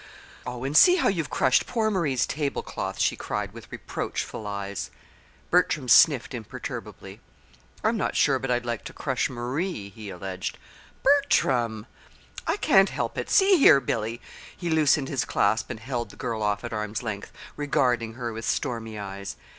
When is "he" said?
9.89-10.09, 14.57-14.71